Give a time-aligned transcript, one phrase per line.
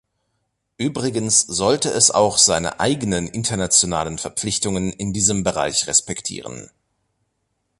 [0.77, 6.71] Übrigens sollte es auch seine eigenen internationalen Verpflichtungen in diesem Bereich respektieren.